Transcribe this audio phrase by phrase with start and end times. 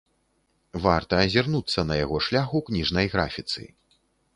[0.85, 3.61] Варта азірнуцца на яго шлях у кніжнай графіцы.